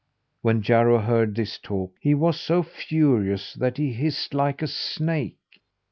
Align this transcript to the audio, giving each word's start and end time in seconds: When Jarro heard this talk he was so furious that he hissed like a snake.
When 0.41 0.63
Jarro 0.63 0.97
heard 0.97 1.35
this 1.35 1.59
talk 1.59 1.93
he 1.99 2.15
was 2.15 2.39
so 2.41 2.63
furious 2.63 3.53
that 3.53 3.77
he 3.77 3.93
hissed 3.93 4.33
like 4.33 4.63
a 4.63 4.67
snake. 4.67 5.37